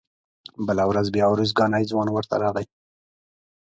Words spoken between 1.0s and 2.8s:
بیا ارزګانی ځوان ورته راغی.